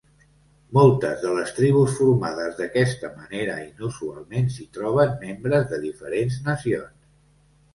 [0.75, 6.99] Moltes de les tribus formades d'aquesta manera inusualment s'hi troben membres de diferents nacions.